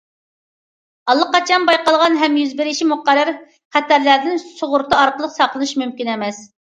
[1.13, 3.31] ئاللىقاچان بايقالغان ھەم يۈز بېرىشى مۇقەررەر
[3.77, 6.43] خەتەرلەردىن سۇغۇرتا ئارقىلىق ساقلىنىش مۇمكىن ئەمەس.